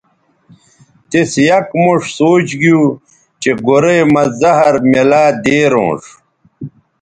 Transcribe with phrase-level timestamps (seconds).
[1.09, 2.81] تِس یک موݜ سوچ گیو
[3.41, 6.03] چہء گورئ مہ زہر میلہ دیرونݜ